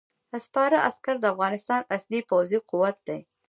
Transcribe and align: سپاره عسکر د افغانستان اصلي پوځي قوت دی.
سپاره 0.45 0.77
عسکر 0.89 1.15
د 1.19 1.25
افغانستان 1.33 1.81
اصلي 1.95 2.19
پوځي 2.29 2.59
قوت 2.69 2.95
دی. 3.07 3.19